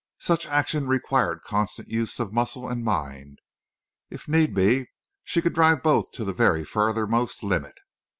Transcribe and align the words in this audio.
Such 0.17 0.47
action 0.47 0.87
required 0.87 1.43
constant 1.43 1.87
use 1.89 2.19
of 2.19 2.33
muscle 2.33 2.67
and 2.67 2.83
mind. 2.83 3.37
If 4.09 4.27
need 4.27 4.55
be 4.55 4.87
she 5.23 5.43
could 5.43 5.53
drive 5.53 5.83
both 5.83 6.11
to 6.13 6.25
the 6.25 6.33
very 6.33 6.65
furthermost 6.65 7.43
limit. 7.43 7.77